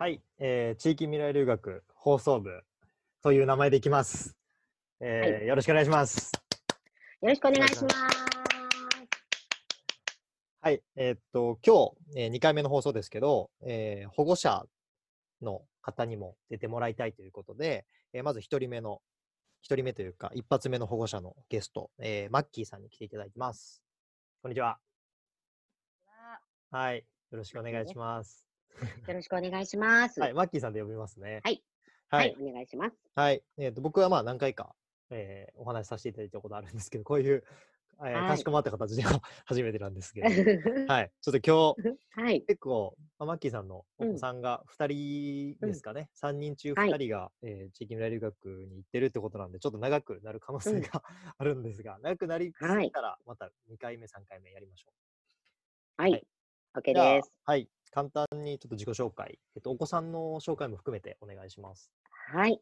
[0.00, 2.62] はい、えー地域未来留学放送部
[3.22, 4.34] という名前でいきます。
[4.98, 6.32] えーよろしくお願いします。
[7.20, 7.96] よろしくお願いします。
[10.62, 14.64] はい、えーっと、今日、え2回目の放送ですけど、えー保護者
[15.42, 19.02] の方にも出てもらいたいということで、えーまず1人目の、
[19.68, 23.82] 1人目というか、一発目の保護者のゲスト、えーマッキーさんに来ていただいてます。
[24.40, 24.78] こんにちは。
[26.70, 28.49] はい、よろしくお願いします。
[29.08, 30.20] よろしくお願いします。
[30.20, 31.40] は、はいい、マッキーさんで呼びますね。
[31.44, 31.62] はい。
[32.08, 32.96] ははいい、お願いします。
[33.14, 33.42] はい。
[33.58, 34.74] えーと僕はまあ何回か、
[35.10, 37.44] えーお話しさせていただいたことあるんですけど、こういう、
[38.00, 40.26] えーはいかしこまった形では 初めてなんですけど、
[40.90, 41.12] はい。
[41.20, 51.04] ちょっと今日、はい、結構、まあ、マッキーさんのおうん子さんが2人ですかね、3人中はい2人が、えー地域未来留学に行ってるってことなんで、ちょっと長くなる可能性うんが
[51.36, 54.90] あるんですが、長くなりすはいぎたら、また2回目、3回目やりましょ
[55.98, 56.02] う。
[56.02, 56.26] はい、はい
[56.72, 57.32] OK です。
[57.44, 57.68] はい。
[57.90, 61.90] 簡単にちょっと自己紹介、えっと、お子さんの紹介も含めてお願いします。
[62.32, 62.60] はい。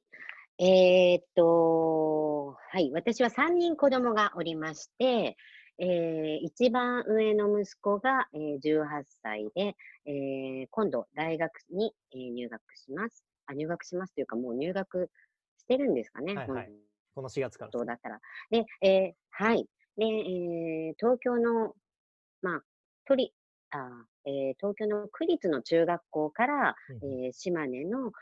[0.58, 5.36] えーっと、はい、私は3人子供がおりまして、
[5.78, 9.76] えー一番上の息子が、えー18歳で、
[10.06, 13.24] えー今度大学に、えー入学します。
[13.46, 15.10] あ、入学しますというか、もう入学
[15.58, 16.34] してるんですかね。
[16.34, 16.74] はいはい本
[17.14, 18.20] この4月からです当だったら。
[18.50, 19.66] で、えーはい。
[19.96, 21.74] で、えー東京の、
[22.42, 22.62] まあ、
[23.06, 23.32] 都立
[23.70, 23.90] あー、
[24.28, 28.12] えー東京の区立の中学校から、うんうんえー島根の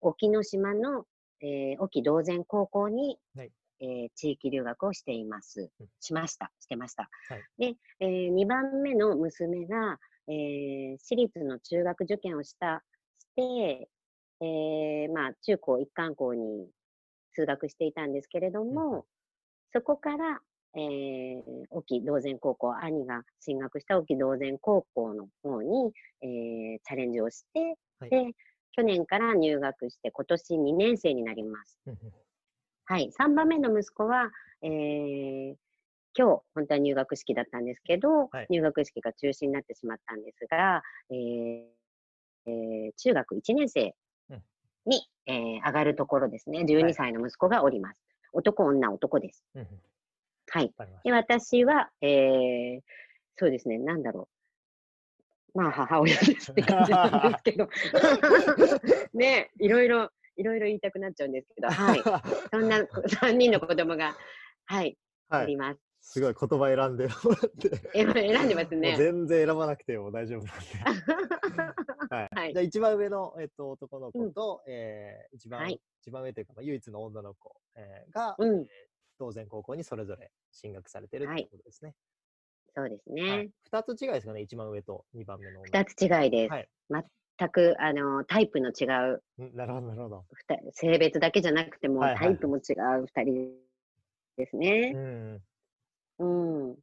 [0.00, 1.04] 沖ノ島の、
[1.42, 5.86] えー沖道前高校に、はいえー地域留学をしていますうん。
[6.00, 6.50] しました。
[6.60, 7.10] してました。
[7.28, 12.82] はいで、え2番目の娘が、えー私立の中学受験をした、
[13.18, 13.88] して、
[14.40, 16.70] えーまあ、中高一貫校に
[17.34, 19.04] 通学していたんですけれどうんも、
[19.72, 20.40] そこから、
[20.76, 28.32] えー、沖道前高校、兄が進学した沖道前高校の方に、えーチャレンジをして、はいで、
[28.72, 31.78] 去年から入学して、今年2年生になります。
[32.84, 33.10] はい。
[33.18, 34.30] 3番目の息子は、
[34.62, 35.54] えー
[36.18, 41.64] 今日、本当は入学式だったんですけど、はい入学式が中止になってしまったんですが、えー
[42.46, 43.94] えー中学1年生
[44.30, 44.42] うん
[44.86, 46.60] に、えー上がるところですね。
[46.60, 48.00] 12歳の息子がおります。
[48.32, 49.44] 男、女、男です。
[49.54, 49.68] うんうん
[50.52, 50.72] はい。
[51.04, 52.80] で、私は、えー
[53.36, 54.28] そうですね、なんだろ
[55.54, 55.58] う。
[55.58, 57.68] まあ、母親ですって感じなんですけど。
[59.18, 62.02] ね、いろいろ、いろいろ言いたくなっちゃうんですけど、はい。
[62.02, 62.22] た。
[62.50, 62.80] そんな
[63.22, 64.14] 3人の子供が、
[64.66, 64.98] はい、
[65.30, 65.44] はい。
[65.44, 65.80] おります。
[66.02, 67.70] すごい言葉選んでもらって。
[67.94, 68.96] え選んでますね。
[68.98, 70.64] 全然選ばなくても大丈夫なんで。
[72.10, 72.28] はい。
[72.34, 78.66] はいじゃあ一番上の、えっと、男の子うんと、えー一番、はい一番上というか、まあ、唯一の女の子、えーが、うんえー
[79.20, 81.94] 当然高校にそれぞれ進学されてるとはいいうことですね。
[82.74, 83.50] そうですはねい。。
[83.64, 86.50] 二、つ違いですかね、一番上と二番目の女二つ違いです。
[86.50, 86.68] はい。
[87.38, 90.24] 全く、あの、タイプの違う、うんなるほど、なるほど。
[90.72, 92.72] 性別だけじゃなくても、はいはいタイプも違
[93.02, 93.52] う二人
[94.38, 94.98] ですねう。
[94.98, 95.42] ん。
[96.18, 96.78] うん。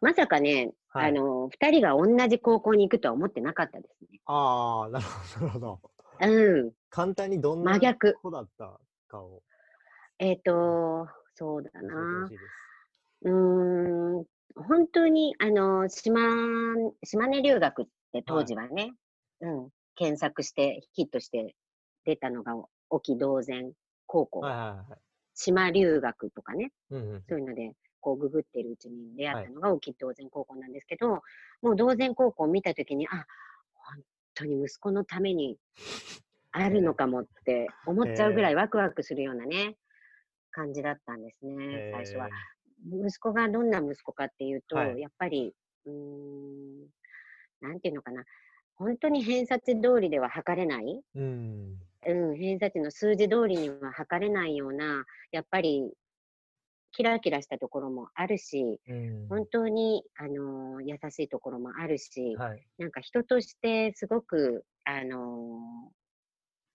[0.00, 4.20] まさかね、はいあの、二人が同じ高校に行くとは思ってなかったですね。
[4.26, 5.80] ああ、なるほど、なるほど。
[6.20, 6.72] うん。
[6.90, 9.42] 簡単にどんな真逆子だったかを
[10.20, 11.06] えっ、と、
[11.38, 12.28] そうだな。
[13.22, 14.24] うーん、
[14.56, 16.20] 本当に、あの、島、
[17.04, 18.92] 島根留学って当時はね、
[19.40, 21.54] うん、検索してヒットして
[22.04, 22.56] 出たのが、
[22.90, 23.70] 沖道前
[24.06, 24.98] 高校、はいはいはい。
[25.34, 27.22] 島留学とかね、うんうん。
[27.28, 31.22] そういうので、こうググってるうちに出会ったのが沖道前高校なんですけど、
[31.62, 33.26] もう道前高校を見たときに、あ、
[33.74, 34.02] 本
[34.34, 35.56] 当に息子のために
[36.50, 39.76] あるのかもって思っちゃうぐらいワクワクするようなね、
[40.58, 41.54] 感じだったんですね、
[41.92, 42.28] 最初は。
[42.90, 45.54] 息子がどんな息子かっていうと、はいやっぱり、
[45.86, 46.80] うーん、
[47.60, 48.24] なんていうのかな、
[48.74, 51.20] 本当に偏差値通りでは測れない、えー。
[51.20, 51.78] うん。
[52.30, 55.92] うん、偏差値の数字通りには測れないような、やっぱり、
[56.92, 59.26] キラキラしたところもあるし、うん。
[59.28, 62.66] 本当に、あのー優しいところもあるし、はい。
[62.78, 65.97] なんか人としてすごく、あのー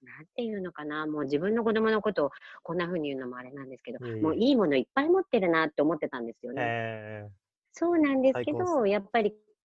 [0.03, 2.31] なんていうのかな、もう自分の子供のことを
[2.63, 6.61] こんな風に言うのもあれなんですけど、いえいえもういいものいっぱい持ってるなって思ってたんですよね。
[6.65, 7.29] え
[7.71, 9.35] そうなんですけど、やっぱり、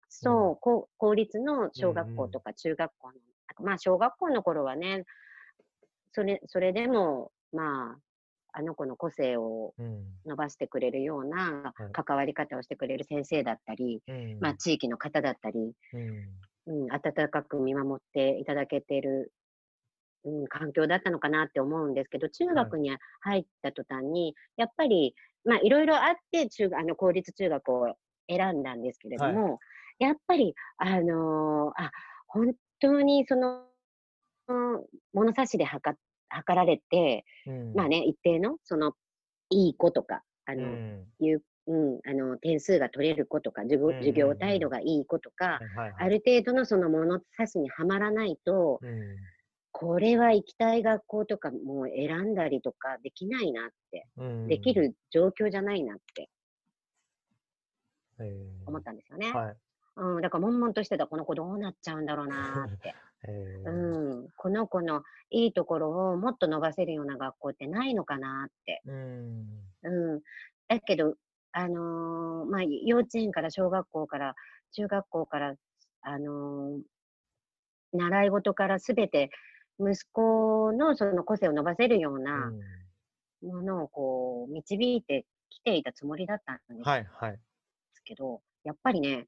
[0.08, 3.14] そう、うんこう公立の小学うんうん校とか中学校の、
[3.62, 5.04] まあ小学校の頃はね、
[6.12, 10.04] それ、それでも、まあ、あの子の個性をーうん。
[10.24, 14.38] 伸ばしてくれるようなはい関わり方をしてくれる先生だったり、うん。
[14.40, 16.28] まあ地域の方だったり、うん。
[16.66, 19.32] うん、温かく見守っていただけてる、
[20.26, 22.90] うん、環境だったのかなって思うんですけど、中学に
[23.20, 25.14] 入った途端に、やっぱり、
[25.44, 27.94] まあ、いろいろあって中、あの、公立中学を
[28.28, 29.60] 選んだんですけれども、
[29.98, 31.90] やっぱり、あのーあ、
[32.26, 33.62] 本当にその、
[34.48, 35.96] の物差しで測
[36.28, 38.92] 測られて、うんまあね、一定の、その、
[39.50, 41.06] いい子とか、あの、うん。
[41.20, 49.16] いう、うん、あの、点数が取れる子とか、授業授業態度がいい子とか、はいはいある程度のその物差しにはまらないと、うん
[49.78, 56.30] これは行きたい学校とかもう選んだりとかできないなって、うんできる状況じゃないなって。
[58.18, 58.66] えー。
[58.66, 59.30] 思ったんですよね。
[59.30, 59.56] はい。
[59.96, 62.94] うん、だから悶々としてたこの子どうなっちゃうんだろうなって。
[63.28, 63.70] えー。
[63.70, 68.80] うん、この子のいいところをもっと伸ばせるような学校ってないのかなって。
[68.86, 69.46] うん。
[69.82, 70.20] うん、
[70.68, 71.16] だけど、
[71.52, 74.34] あのーまあ、幼稚園から小学校から
[74.72, 75.54] 中学校から、
[76.00, 76.80] あのー
[77.92, 79.30] 習い事からすべて
[79.78, 82.52] 息子のその個性を伸ばせるような
[83.42, 87.38] ものをこう導いてきていたつもりだったんですはいはい。
[88.06, 89.26] けど、やっぱりね、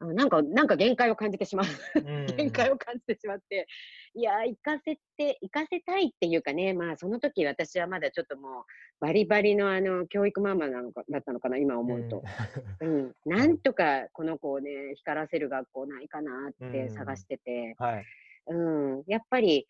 [0.00, 1.66] なんか、なんか限界を感じてしまう。
[2.36, 2.74] 限界を。
[2.74, 3.66] を感じてしまって、
[4.14, 8.64] いやー、行かせて、行かせたいっていうかね、まあ、その時私はまだちょっともう、
[9.00, 12.22] バリバリのあの、教育ママなのか、だったのかな、今思うと。
[12.80, 13.14] うん。
[13.26, 18.04] なんとか、この子をね、光らせる学校ないかなって探してて、はい。
[18.48, 18.54] う
[19.00, 19.04] ん。
[19.06, 19.66] やっぱり、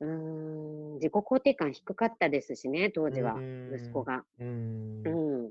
[0.00, 4.24] うーん、自己肯定感低かったですしね、当時は、うん息子が。
[4.38, 5.50] うんうん。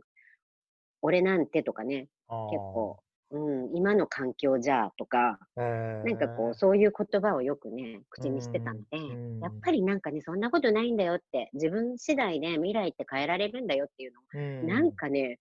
[1.01, 2.07] 俺なんてとかね、
[2.49, 2.99] 結構、
[3.31, 3.39] う
[3.69, 6.03] ん、今の環境じゃとか、あー。
[6.03, 15.39] なんかこう、そういう言葉をよくね、口にしてたので、うんやっぱりなんかね、そんなことないんだよって、自分次第で未来って変えられるんだよっていうのを、うんなんかね、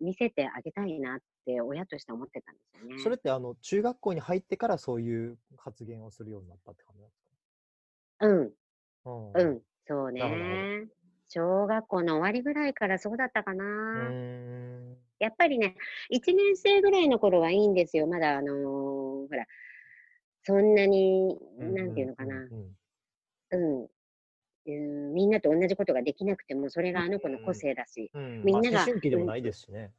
[0.00, 3.02] 見せてあげたいなって、親として思ってたんですよね。
[3.02, 7.24] それってあの中学校に入ってからそういう発言をするようになったって感じなんです
[8.20, 8.50] うん、
[9.32, 10.88] かうん、そうね。
[11.28, 13.64] 小学校の終わりぐらいからそうだったかな。
[15.18, 15.76] やっぱりね、
[16.12, 18.06] 1年生ぐらいの頃はいいんですよ。
[18.06, 19.46] まだ、あのーほら、
[20.42, 22.34] そんなに、なんていうのかな。
[22.36, 22.76] んん
[23.50, 23.88] うん。
[24.66, 28.10] うん、みんなと同じことができなくても、それがあの子の個性だし。
[28.14, 29.92] うんみんながまあ思春期でもないですしね。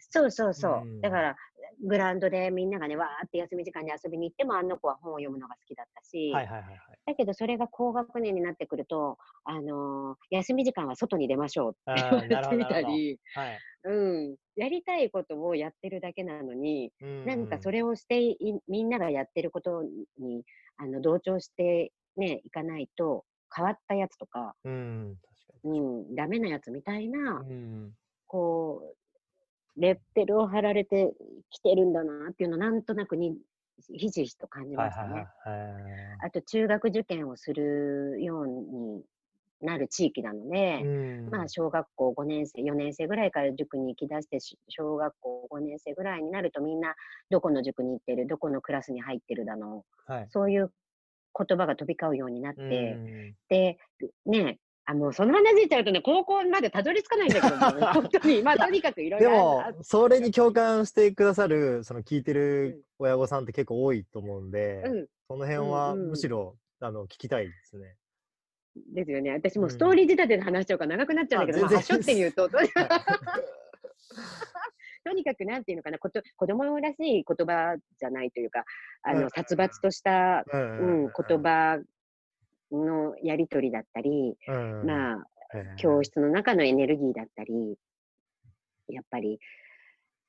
[0.00, 0.82] そうそうそう。
[0.82, 1.36] うんだから、
[1.82, 6.78] グラウンドでみんながね、わーって休み時間に遊びに行っても、あの子は本を読むのが好きだったし、はいはいはいはい。
[7.06, 13.58] だけどそれが高学年になってくると、あのー休み時間は外に出ましょうあってー言われてみたり、はい。
[13.84, 13.92] う
[14.32, 16.92] ん、やりたいことをやってるだけなのに、
[17.24, 18.36] なんかそれ、れをしてい、
[18.68, 19.82] みんながやってること
[20.18, 20.44] に、
[20.76, 23.24] あの、同調してね、いかないと、
[23.54, 25.80] 変わったやつとか、うん、確かに。
[25.80, 25.82] う
[26.12, 27.92] ん、ダメなやつみたいな、うん。
[28.26, 28.96] こう、
[29.80, 31.12] レッテルを貼られて
[31.50, 33.36] きてるんだなっていうのをなんとなくに、
[33.92, 35.26] ひしひしと感じましたね。
[36.22, 39.02] あと、中学受験をするように
[39.62, 46.94] なる地域なので、うんまあ、小学校5年生、4年生ぐらいから塾に行き出して、し小学校5年生ぐらいになるとみんな、
[47.30, 50.28] どこの塾に行ってる、どこのクラスに入ってるだの、はい。
[50.30, 50.70] そういう
[51.38, 53.78] 言葉が飛び交うようになって、うんで、
[54.26, 54.58] ね、
[54.90, 66.08] あ、もうその話しちゃうとね、高校までたどり着かないんだけど、も う本当に、まあ、とにかくいろいでろもある、それに共感してくださる、その聞いてる親御さんって結構多いと思うんで、うん、その辺はうんうん。
[66.10, 67.96] むしろ、あの聞きたいですね。
[68.94, 69.32] ですよね。
[69.32, 69.70] 私もうん。
[69.70, 71.78] ストーリー仕立てで話しちゃうから長くなっちゃうんだけど、あ全然。
[71.78, 72.48] まあ、はしょって言うと、
[75.04, 78.64] とにかくなんていうのかな、こと子供らしい言葉じゃないというか、
[79.02, 79.30] あの、うん。
[79.30, 81.78] 殺伐とした、ううんん、言葉
[82.72, 85.26] のやりとりだったり、うんまあ、
[85.76, 87.76] 教室の中のエネルギーだったり、
[88.88, 89.38] やっぱり、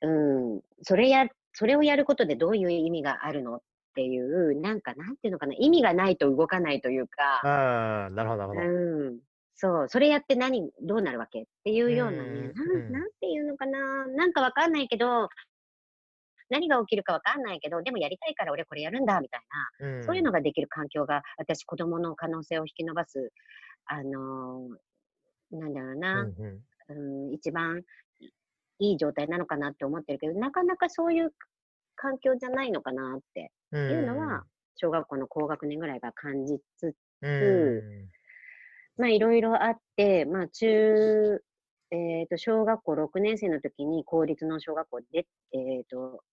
[0.02, 0.10] う
[0.58, 3.62] ん、それや、それをやることでどういう意味があるのっ
[3.96, 8.68] ていう、なんか、なんていうのかな、意味がないと動かないというか、ああ、なるほど、なるほど。
[8.68, 9.20] うん、
[9.56, 15.30] そう、それやって何、どうなるわけっていうようなね、うんなんうんなんていうのかな、なんかわかんないけど、
[16.52, 19.42] 何が起きるかわかんないけど、でもやりたいから俺これやるんだ、みたい
[19.80, 20.04] な、ん。
[20.04, 23.32] そういうのができる環境が、私、子供の可能性を引き伸ばす、
[23.86, 27.28] あのーなんだろううな、んうん。
[27.28, 27.82] うん、一番
[28.80, 31.34] いい状態なのかなって思ってるけど、なかなかそういう
[31.96, 33.52] 環境じゃないのかなって。
[33.74, 34.44] いうのは、
[34.76, 38.10] 小学校の高学年ぐらいが感じつつ、うん。
[38.98, 41.42] まあいろいろあって、まあ中、
[41.92, 46.24] えっ、と、小学校6年生の時に公立の小学校で、えっ、と、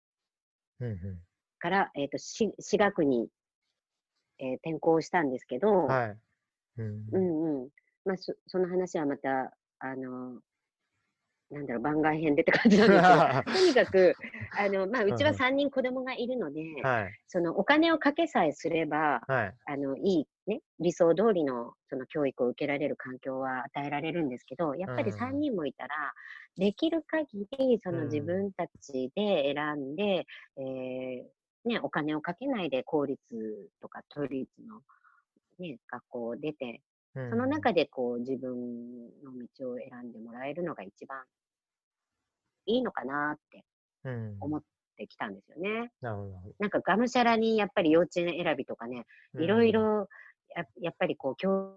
[0.81, 1.19] うんうん
[1.61, 3.29] から、えっ、と、し私学に、
[4.39, 6.17] えー転校したんですけど、はい。
[6.79, 7.69] うんうんうん。
[8.05, 10.41] まあそ、その話はまた、あの、
[11.51, 13.19] なんだろう、番外編でって感じなんですけど、
[13.53, 14.17] とにかく、
[14.57, 17.13] あの、まあ、うちはうんうん3人子供がいるので、はい。
[17.27, 19.55] そのお金をかけさえすれば、はい。
[19.65, 25.19] あの、いい、ね、理想通りのその教育を受けられる環境は与えられるんですけど、やっぱりうん。
[25.19, 26.15] 3人もいたら、
[26.57, 28.09] できる限り、そのうん。
[28.09, 30.27] 自分たちで選んで、
[30.57, 33.21] えーね、お金をかけないで公立
[33.83, 34.81] とか都立の、
[35.59, 36.83] ね、学校を出て、
[37.15, 38.55] うんその中でこう自分
[39.25, 41.25] の道を選んでもらえるのが一番
[42.67, 43.65] いいのかなって
[44.05, 44.37] うん。
[44.41, 44.63] 思っ
[44.97, 45.91] てきたんですよね。
[46.01, 46.17] な
[46.59, 49.43] なんかがむしゃらにやっぱり幼稚園選びとかね、ど。
[49.43, 50.09] いろいろ
[50.59, 51.75] ややっぱりこう教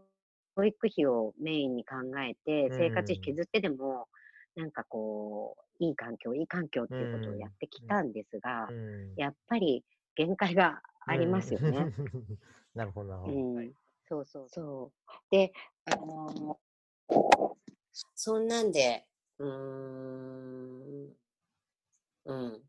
[0.56, 4.08] 教育費をメインに考えてうん生活費削ってでも、
[4.56, 8.76] なんかこういい環境いい環境っていうことをやってきたんですが、うん。
[8.76, 9.84] うんやっぱり
[10.16, 11.78] 限界がありますよね。。
[11.78, 11.94] うん
[12.74, 13.34] なるほど、なるほど。
[13.34, 13.74] うん、
[14.08, 15.12] そうそうそう。
[15.30, 15.52] で、
[15.86, 16.58] あの
[18.16, 19.06] そんなんで、
[19.38, 21.10] うーん、
[22.26, 22.62] うん、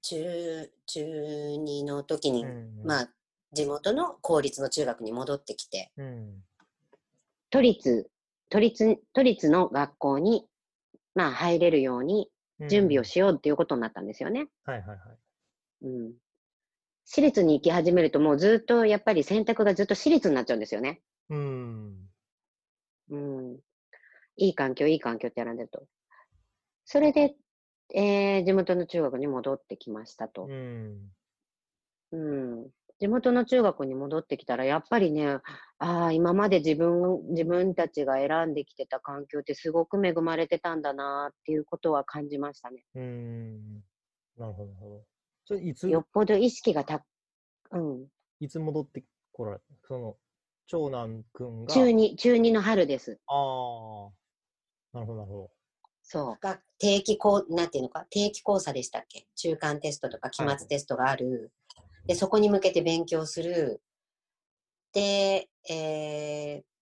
[0.00, 3.08] 中、中2の時に、うんまあ、
[3.52, 6.42] 地元の公立の中学に戻ってきて、うん。
[7.50, 8.10] 都立、
[8.48, 10.46] 都立、都立の学校に、
[11.14, 12.30] まあ、入れるように
[12.68, 14.48] 準備をしようっていうことになったんですよね。
[14.64, 14.98] はいはいはい。
[15.82, 16.12] うん。
[17.04, 21.02] 私立に行き始めると、もうずっと、やっぱり選択がずっと私立になっちゃうんですよね。
[21.28, 22.08] うん。
[23.10, 23.58] うん。
[24.36, 25.86] いい環境、いい環境って選んでると。
[26.84, 27.34] それで、
[27.94, 30.54] えー地元の中学に戻ってきましたとう。
[30.54, 31.12] ん。
[32.12, 32.70] うん。
[33.02, 35.40] 地元の中学に戻ってきたら、やっぱりね、
[35.80, 42.84] ああ、今まで自分、自分たちが選んできてた環境ってすごく恵まれてたんだなっていうことは感じましたね。
[42.94, 43.74] うん。
[44.38, 45.04] なるほど、なるほど。
[45.46, 47.04] それいつ、よっぽど意識がた、
[47.72, 48.06] うん。
[48.38, 49.64] いつ戻ってこられた？
[49.88, 50.16] その、
[50.68, 51.74] 長男くんが？
[51.74, 53.18] 中2、中2の春です。
[53.26, 54.10] ああ。
[54.92, 55.50] なるほど、なるほ
[56.04, 56.38] そう。
[56.40, 59.26] が定期こう、なんていうのか、定期考査でしたっけ？
[59.34, 61.50] 中間テストとか期はい末テストがある。
[62.06, 63.82] で、そこに向けて勉強する。
[64.92, 66.72] で、えー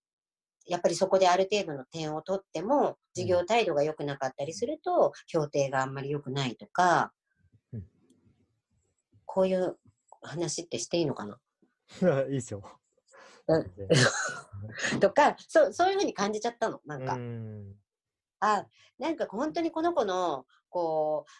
[0.67, 7.13] やっぱりそこである程度の点を取っても、授業態度が良くなかったりすると、評定があんまり良くないとか、
[7.73, 7.87] うん
[9.27, 9.79] こういう
[10.23, 11.41] 話ってしていいのかな？
[12.01, 12.09] ど。
[12.31, 12.63] いいっすよ。
[13.49, 16.81] うんとかそう、そういうふうに感じちゃったの。
[16.85, 17.75] なんか、うん。
[18.41, 18.67] あ、
[18.99, 21.31] なんか本当にこの子の、こう、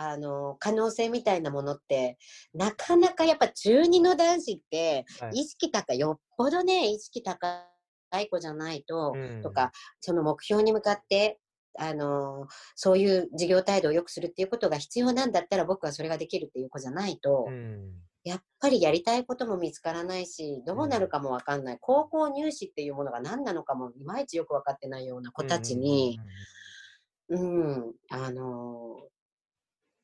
[0.00, 2.18] あの、可能性みたいなものって、
[2.54, 7.64] なかなかやっぱ中二の男子って、はい意識高い、よっぽどね、意識高
[8.20, 11.40] い子じゃないと、うんとか、その目標に向かって、
[11.76, 17.90] あの、そういう授業態度を良くするっていうことが必要なんだったら僕はそれができるっていう子じゃないと、うん。
[18.22, 21.78] やっぱりやりたいことも見つからないし、どうなるかもわかんない。
[21.80, 26.20] 高校入試っていうものが何なのかもいまいちよく分かってないような子たちに、
[27.30, 29.17] うん、あのー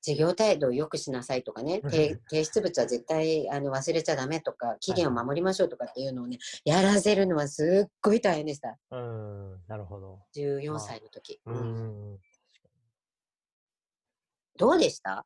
[0.04, 8.76] 授業態度を良くしなさいとかね、提提出物は絶対あの忘れちゃダメとか、期限を守りましょうとかっていうのをね、やらせるのはすっごい大変でした。
[8.90, 9.52] うん。
[9.52, 9.61] うん。
[9.66, 10.20] なるほど。
[10.37, 11.40] 14歳の時。
[11.46, 12.18] ううんん。
[14.58, 15.25] どうでした？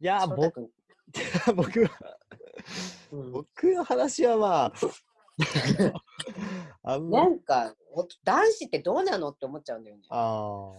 [0.00, 0.70] いや、僕、君
[1.56, 1.90] 僕は、
[3.12, 4.72] うん僕の話はま
[6.84, 10.02] あ、 なんか、お男子ってどうなのって思っちゃうんだよね。
[10.10, 10.72] あ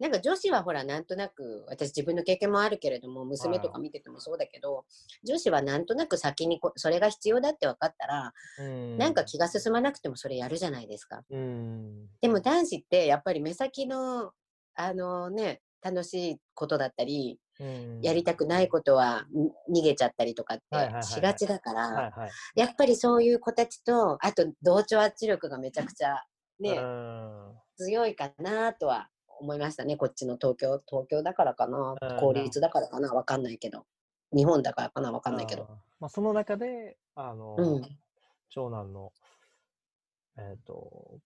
[0.00, 4.84] なんか女子はほらなんとなく私自分の経験もあるけれども娘とかはい見ててもそうだけど
[5.24, 8.32] 女子はなんとなく先にこそれが必要だって分かったら。
[8.98, 11.22] なんか気が進まなくてもそれやるじゃないですか。
[11.30, 12.06] うん。
[12.20, 14.32] でも男子ってやっぱり目先の
[14.74, 19.26] あのね楽しいことだったりうんやりたくないことは
[19.68, 22.12] ん逃げちゃったりとかってしがちだから。
[22.54, 26.22] やっぱりそういう子たちとあと同調圧力がめちゃくちゃ
[26.60, 29.08] ねうん強いかなとは
[29.40, 31.96] 思いましたね、こっちの東京、東京だからかな。
[32.00, 33.86] うん、公立だからかな、わかんないけど、
[34.32, 35.62] 日本だからかな、わかんないけど。
[35.62, 35.68] あー。
[36.00, 37.82] まあ、その中で、あの、うん。
[38.50, 39.12] 長男の、
[40.38, 41.18] えっ、と、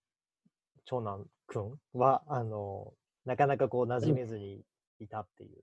[0.84, 2.92] 長男くんは、あの、
[3.24, 4.62] なかなかこう、馴染めずに
[5.00, 5.62] いたっていう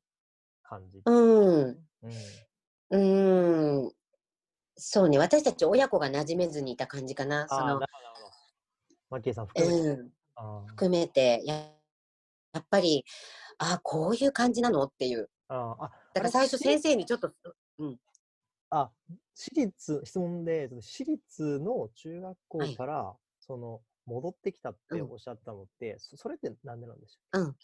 [0.64, 1.02] 感じ。
[1.06, 1.78] うん、うん。
[2.90, 3.92] うーん、
[4.76, 7.80] そうね、私たち親子が馴染めずにいた感じかな、その。
[9.10, 10.02] マッキーさん含めて。
[10.38, 11.70] うん、含めて、や
[12.54, 13.06] やっぱり、
[13.58, 14.84] あこういう感じなの？
[14.84, 15.30] っていう。
[15.48, 17.32] あー、あだから最初先生にちょっと、
[17.80, 17.98] うん、
[18.70, 18.90] あ、
[19.36, 27.56] 私立、質問で、私立の中学校はいから、その、戻ってきたってうんおっしゃったのって、そそれってなんでなんでしうん。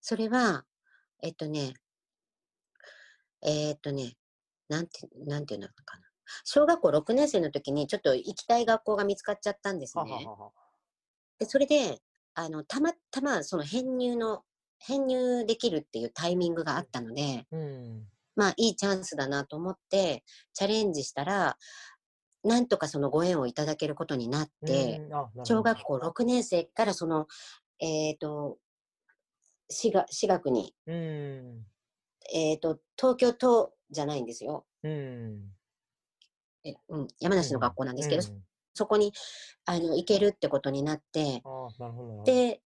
[0.00, 0.64] それは、
[1.22, 1.74] えっとね、
[3.42, 4.16] えーっとね、
[4.68, 6.04] なんて、なんていうのかな。
[6.44, 10.12] 小学校6年生の時にちょっと行きたい学校が見つかっちゃったんですょうね。
[10.12, 10.52] ははは
[11.38, 12.00] で、それで、
[12.36, 14.42] あの、たまたまその編入の、
[14.78, 18.04] 編入できるっていうタイミングがあったので、うん。
[18.36, 21.56] まあいいチャンスだなと思ってチャレンジしたら、
[22.44, 27.26] なんとかそのご縁をいただけることになって、うん小学校6年生からその、
[27.80, 28.58] えっ、と、
[29.68, 31.64] 私が私学にうん。
[32.34, 34.66] えっ、と、東京都じゃないんですよ。
[34.82, 35.40] うん。
[36.64, 38.42] えうん、山梨の学校なんですけど、うん
[38.76, 39.12] そこに
[39.64, 41.42] あの行けるってことになって、
[42.24, 42.60] で、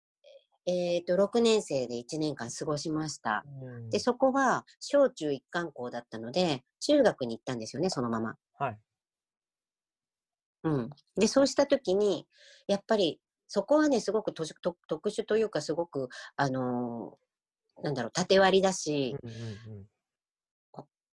[0.66, 3.46] えっ、と、6年生で1年間過ごしました。
[3.62, 8.36] うんで、そこは小中一貫校だったので、中学に行ったんですよね、そのまま。
[8.58, 8.80] はい。
[10.64, 10.90] うん。
[11.16, 12.28] で、そうしたときに、
[12.68, 19.88] やっぱり、そこはね、すごくとしと特殊というか、すごく、あのーなんだろう、縦割りだし、うんうん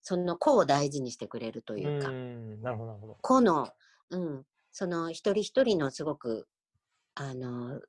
[0.06, 1.80] その子を大事にしてくれるとうん。
[1.80, 2.62] いうか、ん。
[2.62, 3.18] なるほど、なるほど。
[3.22, 3.70] 子の、
[4.10, 6.48] うん、その一人一人のすごく、
[7.14, 7.80] あのー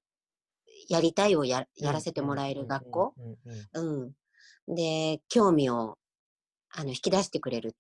[0.88, 3.14] やりたいをややらせてもらえる学校、
[3.74, 4.12] うん。
[4.68, 5.98] で、興味を、
[6.70, 7.76] あの、引き出してくれる。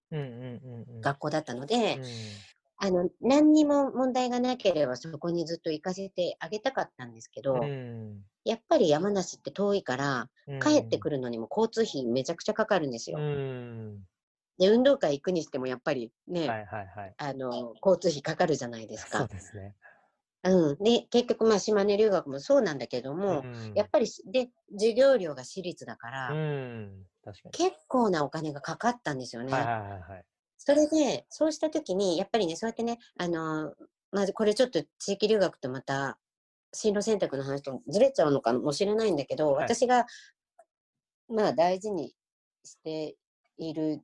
[1.01, 2.03] 学校だったので、うん
[2.77, 13.19] あの、何にも問題がなければそこにずっと行かせてあげたかったんですけど、うんやっぱり山梨って遠いから、うん帰ってくるのにも交通費めちゃくちゃかかるんですよ。
[13.19, 14.00] うん。
[14.57, 17.13] で、運動会行くにしてもやっぱりね、はいはいはい。
[17.17, 19.27] あの、交通費かかるじゃないですそうか。
[19.27, 19.75] ですね。
[20.43, 20.77] うん。
[20.77, 27.05] で、結局まあ島根留学もそうなんだけども、んやっぱりし、で、授業料が私立だから、うん。
[27.24, 29.47] 確か結構なお金がかかったんですよね。
[29.47, 29.53] に。
[29.53, 30.25] はいはいはいはい。
[30.57, 33.74] それで、そうしたときに、やっぱりね、そうやってね、あのー
[34.12, 36.17] まずこれちょっと地域留学とまた、
[36.71, 40.05] 進路選択の話とずれちゃうのかもしれないんだけど、はい私が、
[41.27, 42.15] まあ大事に
[42.63, 43.17] して
[43.57, 44.01] いる、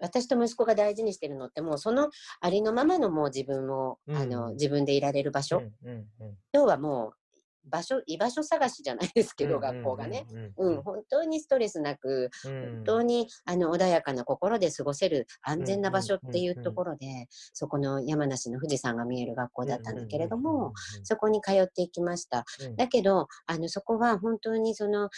[0.00, 7.20] 私と息子が大事にしてるのって、もうそのありのままのもう自分を、あの、うん自分でいられる場所、うんうんうん要はもう、
[7.64, 10.26] 場所、居場所探しじゃないですけど、学校がね。。
[10.56, 20.72] うんうん、本当にストレスなく、うん本当にあの穏やかな心で過ごせる安全な場所っていううんうんうんところで、そこの山梨の富士山が見える学校だったんだけれども、うんうんうん
[21.04, 22.44] そこに通っていきました。
[22.60, 25.10] うんだけど、あのそこは本当にその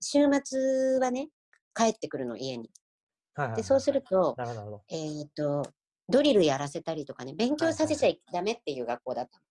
[0.00, 1.28] 週末はね、
[1.74, 2.70] 帰ってくるの、家に。
[3.34, 5.66] はいはいはいで、そうすると、なるほどえっ、と、
[6.08, 9.44] ドリルやらせたりとかね、勉強させちゃダメっていう学校だったの。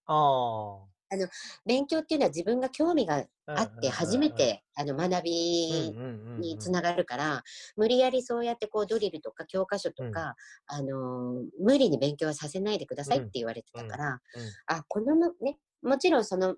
[1.17, 1.29] ど。
[1.65, 5.91] 勉強っていうのは自分が興味がああって初めてあの学び
[6.39, 7.43] につながるから、
[7.75, 10.35] 無理やりそうやってこうドリルとか教科書とか、
[10.67, 14.21] あのー無理に勉強はさせないでくださいって言われてたから、
[14.67, 16.55] あ、このま、ね、もちろんその、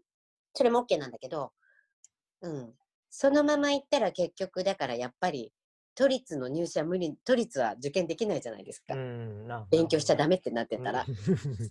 [0.54, 1.52] それも OK なんだけど、
[2.42, 2.74] うん。
[3.10, 5.54] そのまま行ったら結局だからやっぱり
[5.96, 8.94] 都立の入試は無理、都立は受験できないじゃないですか。
[9.72, 11.06] 勉強しちゃダメメってなってたら。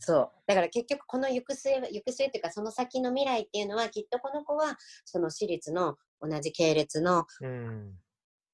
[0.00, 0.30] そう。
[0.46, 7.92] だから結局この行く末は、行く末っていうかその先の未来っていうのはきっとこの子はその私立の同じ系列の、うん。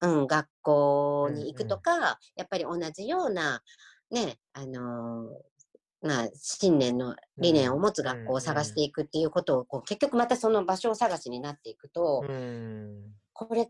[0.03, 3.61] うん、学校に行くとうんか、やっぱり同じような、
[4.09, 13.13] ね、あのーまあ、信念の理念を持つ学校を探していくっていうことを、こう結局またその場所を探しになっていくと、うん。
[13.33, 13.69] これ、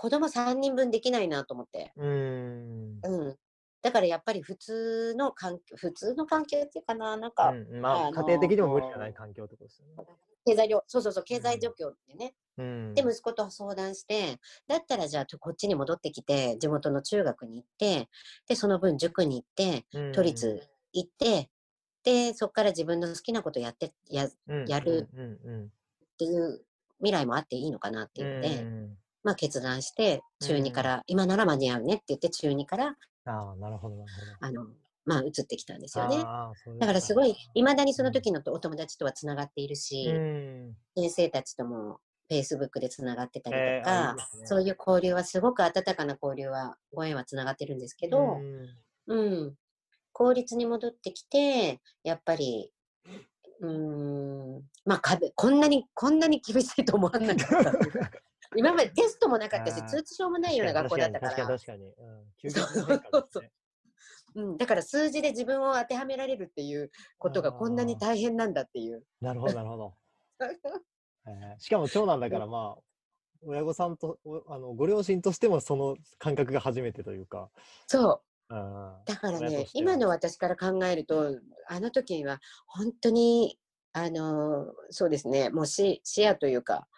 [0.00, 1.92] 子供3人分できないなと思って。
[1.94, 3.00] うん。
[3.02, 3.36] うん。
[3.82, 10.16] だからやっぱり普通の環境、普通の環境っていうかな、なんか、うんまあ、あ家庭的にも無理じゃない環境ってことですよね。
[10.46, 12.34] 経済状そうそうそう、経済状況ってね。
[12.56, 12.94] うん。
[12.94, 18.08] で、息子と相談して、だったらじゃあこっちに戻ってきて、地元の中学に行って、
[18.48, 21.50] で、その分塾に行って、うん都立行って、
[22.04, 25.72] で、そこから自分の好きなことやって、やっうんやるうんうん
[26.16, 26.64] ていう
[27.00, 28.28] 未来もあっていいのかなってうん。
[28.28, 34.26] いうので、うんまあ決断して、中2から、今なら間に合うねって言って、中2から、ああ、なるほど、なるほど。
[34.40, 34.66] あの、
[35.04, 36.16] まあ移ってきたんですよね。
[36.78, 40.76] だからすごい、いまだにその時のお友達とはつながっているし、うん。
[40.96, 48.68] 先生たちとも Facebook でつながってたりえーとか、あいいですねそういう交流はすごく温かな交流は、ご縁はつながってるんですけど、うん
[49.06, 49.54] うん。
[50.12, 52.72] 公立に戻ってきて、やっぱり、
[53.60, 57.72] うーん、まあ壁、こんなに、こんなに厳しいと思わなかった。
[58.56, 61.92] 今までテストもなかったし通知表もないような学校だったか確かにら、確かに。
[62.42, 63.50] 確かに。
[64.34, 64.42] う。
[64.54, 64.56] ん。
[64.56, 69.04] だから数字で自分を当てはめられるっていうことがこんなに大変なんだっていう。
[69.20, 69.94] なるほど、なるほど。
[71.26, 72.82] えーしかも長男だから、まあ、
[73.42, 77.50] 親御さんと、おあのご両親としてもその感覚が初めてというか。
[77.86, 78.54] そう。
[78.54, 78.94] うん。
[79.04, 83.58] だからね、今の私から考えると、あの時には本当に、
[83.92, 86.88] あのーそうですね、もう視視野というか、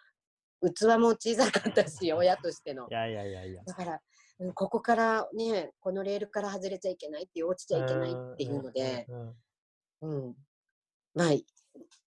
[0.71, 2.93] 器も小さかったし、 親としてのい。
[2.93, 3.63] やいやいやいや。
[3.65, 9.07] だから、うんここからね、このレールから外れちゃいけないっていう、落ちちゃいけないっていうので、
[10.01, 10.37] うん。
[11.15, 11.29] まあ、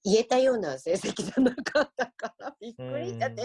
[0.04, 3.44] 言えたような成績じゃなかったから、びっくりしちゃって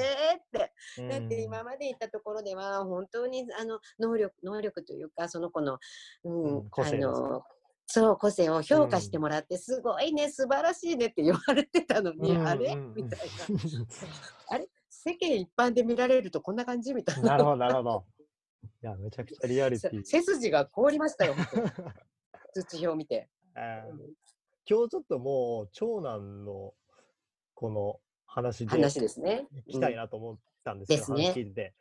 [1.09, 5.79] だって今まで行ったところでは、本当にあの能力、能力というか、その子の、
[6.25, 7.45] うん、あの、
[7.87, 12.77] そう、個性を評価してもらって、すごいね、素晴らしいねって言われてたのに、うんあれ？
[12.77, 13.87] みたいな。
[14.49, 14.69] あれ？
[15.03, 17.31] 世間一般で見られるとこんな感じみたいな。
[17.31, 18.05] なるほど、なるほど。
[18.83, 20.05] いや、めちゃくちゃリアリティ。
[20.05, 21.35] 背筋が凍りましたよ、
[22.53, 23.31] 通知表を見て。
[24.69, 26.75] 今日ちょっともう、長男の
[27.55, 29.47] この話で話ですね。
[29.67, 31.75] 行きたいなと思ったんですよ、ですね話聞いてて。